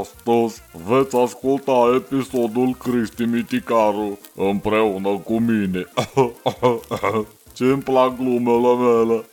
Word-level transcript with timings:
Astăzi 0.00 0.62
veți 0.86 1.16
asculta 1.16 1.92
episodul 1.94 2.74
Cristi 2.74 3.22
Miticaru 3.22 4.18
împreună 4.34 5.18
cu 5.18 5.38
mine. 5.38 5.92
Ce-mi 7.56 7.82
plac 7.82 8.16
glumele 8.16 8.74
mele. 8.74 9.24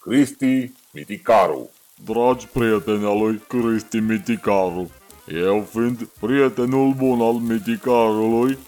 Cristi 0.00 0.72
Miticaru 0.92 1.70
Dragi 2.04 2.46
prieteni 2.46 3.04
al 3.04 3.18
lui 3.18 3.42
Cristi 3.48 3.98
Miticaru, 3.98 4.90
eu 5.26 5.66
fiind 5.70 6.08
prietenul 6.20 6.92
bun 6.92 7.20
al 7.20 7.32
Miticarului, 7.32 8.58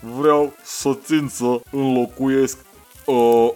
vreau 0.00 0.52
să 0.64 0.98
țin 1.04 1.28
să 1.28 1.60
înlocuiesc, 1.70 2.58
uh, 3.06 3.50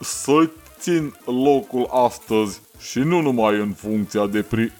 să 0.00 0.50
țin 0.84 1.14
locul 1.24 1.86
astăzi 1.90 2.60
și 2.78 2.98
nu 2.98 3.20
numai 3.20 3.56
în 3.56 3.72
funcția 3.72 4.26
de 4.26 4.42
pri... 4.42 4.72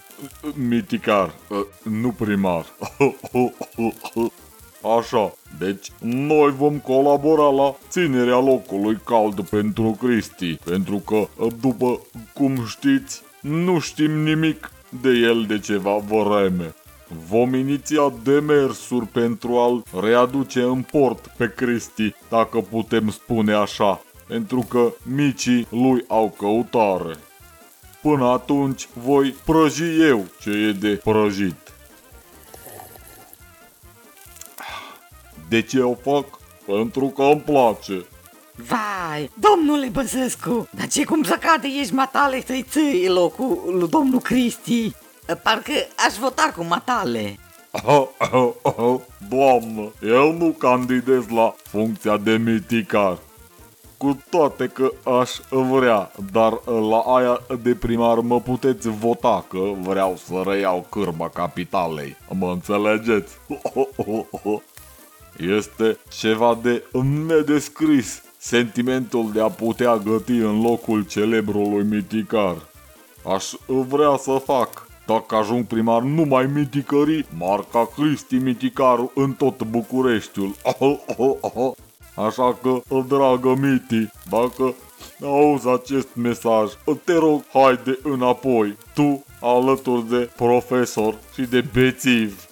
miticar, 0.67 1.33
uh, 1.49 1.59
nu 1.83 2.09
primar. 2.09 2.65
Așa, 4.97 5.33
deci 5.59 5.91
noi 5.99 6.51
vom 6.51 6.79
colabora 6.79 7.49
la 7.49 7.75
ținerea 7.89 8.39
locului 8.39 8.99
cald 9.03 9.49
pentru 9.49 9.97
Cristi, 9.99 10.55
pentru 10.55 10.97
că, 10.97 11.27
după 11.59 12.01
cum 12.33 12.65
știți, 12.65 13.21
nu 13.41 13.79
știm 13.79 14.11
nimic 14.11 14.71
de 15.01 15.09
el 15.09 15.45
de 15.47 15.59
ceva 15.59 15.97
vreme. 15.97 16.75
Vom 17.29 17.53
iniția 17.53 18.13
demersuri 18.23 19.05
pentru 19.05 19.57
a-l 19.57 19.83
readuce 20.01 20.61
în 20.61 20.81
port 20.81 21.27
pe 21.37 21.53
Cristi, 21.55 22.13
dacă 22.29 22.59
putem 22.59 23.09
spune 23.09 23.53
așa, 23.53 24.01
pentru 24.27 24.65
că 24.69 24.93
micii 25.03 25.67
lui 25.69 26.05
au 26.07 26.33
căutare. 26.37 27.15
Până 28.01 28.25
atunci 28.25 28.87
voi 28.93 29.35
prăji 29.45 30.01
eu 30.01 30.25
ce 30.41 30.49
e 30.49 30.71
de 30.71 31.01
prăjit. 31.03 31.55
De 35.49 35.61
ce 35.61 35.79
o 35.81 35.93
fac? 35.93 36.25
Pentru 36.65 37.05
că 37.05 37.21
îmi 37.23 37.41
place. 37.41 38.05
Vai, 38.55 39.31
domnule 39.39 39.87
Băsescu, 39.87 40.67
dar 40.71 40.87
ce 40.87 41.03
cum 41.03 41.23
să 41.23 41.37
cade 41.41 41.67
ești 41.67 41.93
matale 41.93 42.43
să-i 42.45 42.65
ții 42.69 43.07
locul 43.07 43.75
lui 43.79 43.89
domnul 43.89 44.19
Cristi? 44.19 44.93
Parcă 45.43 45.71
aș 46.07 46.15
vota 46.19 46.53
cu 46.55 46.63
matale. 46.63 47.39
Doamnă, 49.29 49.91
eu 50.01 50.31
nu 50.31 50.49
candidez 50.49 51.27
la 51.27 51.55
funcția 51.63 52.17
de 52.17 52.37
miticar. 52.37 53.17
Cu 54.05 54.19
toate 54.29 54.67
că 54.67 54.91
aș 55.19 55.31
vrea, 55.49 56.11
dar 56.31 56.59
la 56.65 56.97
aia 56.97 57.41
de 57.61 57.75
primar 57.75 58.19
mă 58.19 58.41
puteți 58.41 58.89
vota 58.89 59.45
că 59.49 59.59
vreau 59.81 60.15
să 60.15 60.43
reiau 60.45 60.85
cârba 60.89 61.29
capitalei. 61.29 62.17
Mă 62.29 62.51
înțelegeți? 62.51 63.33
Este 65.57 65.97
ceva 66.19 66.57
de 66.61 66.83
nedescris 67.27 68.23
sentimentul 68.37 69.31
de 69.33 69.41
a 69.41 69.49
putea 69.49 69.97
găti 69.97 70.31
în 70.31 70.61
locul 70.61 71.05
celebrului 71.05 71.83
miticar. 71.83 72.55
Aș 73.33 73.45
vrea 73.65 74.17
să 74.17 74.41
fac, 74.45 74.87
dacă 75.05 75.35
ajung 75.35 75.65
primar, 75.65 76.01
numai 76.01 76.45
miticării, 76.45 77.25
marca 77.37 77.89
Cristi 77.95 78.35
Miticaru 78.35 79.11
în 79.15 79.31
tot 79.31 79.63
Bucureștiul. 79.63 80.55
Așa 82.15 82.57
că, 82.61 82.81
dragă 83.07 83.55
Miti, 83.55 84.09
dacă 84.29 84.73
auzi 85.23 85.67
acest 85.67 86.07
mesaj, 86.13 86.71
te 87.03 87.13
rog, 87.13 87.43
haide 87.53 87.99
înapoi, 88.03 88.77
tu 88.93 89.23
alături 89.41 90.09
de 90.09 90.29
profesor 90.35 91.15
și 91.33 91.41
de 91.41 91.65
bețiv. 91.73 92.47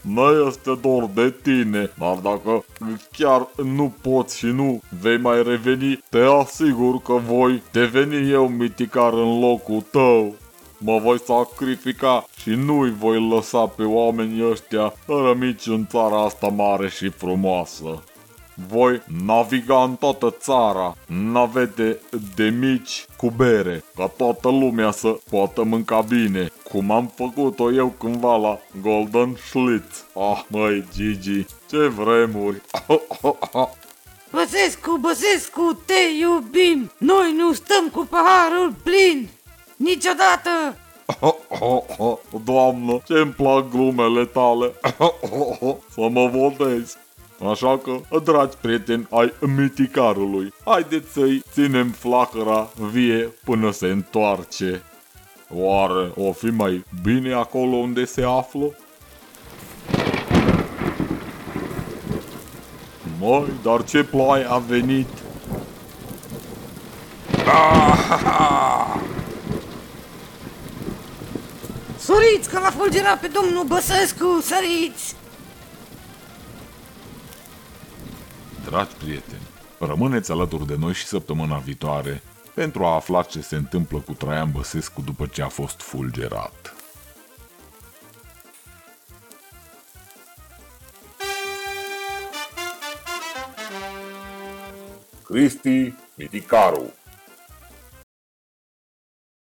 Nu 0.00 0.46
este 0.48 0.78
dor 0.80 1.10
de 1.14 1.34
tine, 1.42 1.90
dar 1.98 2.14
dacă 2.14 2.64
chiar 3.12 3.48
nu 3.64 3.94
poți 4.02 4.38
și 4.38 4.46
nu 4.46 4.80
vei 5.00 5.18
mai 5.18 5.42
reveni, 5.42 6.04
te 6.10 6.18
asigur 6.18 7.00
că 7.00 7.12
voi 7.12 7.62
deveni 7.72 8.30
eu 8.30 8.48
miticar 8.48 9.12
în 9.12 9.40
locul 9.40 9.84
tău. 9.90 10.34
Mă 10.84 10.98
voi 10.98 11.20
sacrifica 11.20 12.24
și 12.40 12.50
nu-i 12.50 12.94
voi 12.98 13.28
lăsa 13.28 13.66
pe 13.66 13.82
oamenii 13.82 14.50
ăștia 14.50 14.94
rămici 15.06 15.66
în 15.66 15.86
țara 15.86 16.24
asta 16.24 16.46
mare 16.46 16.88
și 16.88 17.08
frumoasă. 17.08 18.02
Voi 18.68 19.02
naviga 19.24 19.82
în 19.82 19.94
toată 19.96 20.34
țara, 20.38 20.96
navete 21.06 22.00
de 22.34 22.48
mici 22.48 23.04
cu 23.16 23.30
bere, 23.36 23.84
ca 23.96 24.06
toată 24.06 24.48
lumea 24.48 24.90
să 24.90 25.18
poată 25.30 25.62
mânca 25.62 26.00
bine, 26.00 26.52
cum 26.70 26.90
am 26.90 27.12
făcut-o 27.14 27.72
eu 27.72 27.94
cândva 27.98 28.36
la 28.36 28.58
Golden 28.82 29.36
Schlitz. 29.48 30.04
Ah, 30.14 30.42
măi, 30.48 30.84
Gigi, 30.94 31.46
ce 31.70 31.86
vremuri! 31.86 32.60
Băsescu, 34.30 34.96
Băsescu, 35.00 35.82
te 35.86 36.18
iubim! 36.20 36.90
Noi 36.98 37.34
nu 37.36 37.52
stăm 37.52 37.88
cu 37.88 38.06
paharul 38.10 38.74
plin! 38.82 39.28
Niciodată! 39.82 40.76
Doamnă, 42.44 43.00
ce-mi 43.04 43.32
plac 43.32 43.70
glumele 43.70 44.24
tale! 44.24 44.72
Să 45.94 46.08
mă 46.10 46.30
votezi! 46.32 46.96
Așa 47.50 47.78
că, 47.78 48.18
dragi 48.20 48.56
prieteni 48.60 49.06
ai 49.10 49.32
miticarului, 49.40 50.52
haideți 50.64 51.12
să-i 51.12 51.42
ținem 51.52 51.88
flacăra 51.90 52.70
vie 52.92 53.32
până 53.44 53.70
se 53.70 53.86
întoarce. 53.86 54.82
Oare 55.54 56.12
o 56.16 56.32
fi 56.32 56.46
mai 56.46 56.84
bine 57.02 57.32
acolo 57.32 57.76
unde 57.76 58.04
se 58.04 58.22
află? 58.22 58.76
Măi, 63.20 63.52
dar 63.62 63.84
ce 63.84 64.04
ploaie 64.04 64.44
a 64.48 64.58
venit! 64.58 65.08
Săriți 72.04 72.48
că 72.48 72.58
l-a 72.58 72.70
fulgerat 72.70 73.20
pe 73.20 73.26
domnul 73.26 73.64
Băsescu, 73.64 74.40
săriți! 74.40 75.14
Dragi 78.64 78.94
prieteni, 78.94 79.46
rămâneți 79.78 80.30
alături 80.30 80.66
de 80.66 80.76
noi 80.78 80.92
și 80.92 81.06
săptămâna 81.06 81.56
viitoare 81.56 82.22
pentru 82.54 82.84
a 82.84 82.94
afla 82.94 83.22
ce 83.22 83.40
se 83.40 83.56
întâmplă 83.56 83.98
cu 83.98 84.12
Traian 84.12 84.50
Băsescu 84.50 85.00
după 85.00 85.26
ce 85.26 85.42
a 85.42 85.48
fost 85.48 85.80
fulgerat. 85.80 86.74
Cristi 95.24 95.94
Miticaru 96.14 96.92